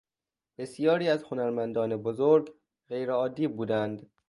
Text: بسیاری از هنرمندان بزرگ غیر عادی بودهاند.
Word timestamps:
بسیاری 0.57 1.09
از 1.09 1.23
هنرمندان 1.23 1.95
بزرگ 1.95 2.53
غیر 2.89 3.11
عادی 3.11 3.47
بودهاند. 3.47 4.09